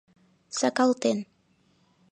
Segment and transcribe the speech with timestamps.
[0.59, 1.19] Сакалтен